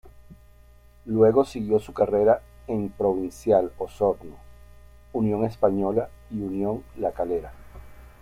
Luego 1.05 1.45
siguió 1.45 1.77
su 1.79 1.93
carrera 1.93 2.41
en 2.65 2.89
Provincial 2.89 3.71
Osorno, 3.77 4.35
Unión 5.13 5.45
Española 5.45 6.09
y 6.31 6.41
Unión 6.41 6.83
La 6.97 7.11
Calera. 7.11 7.53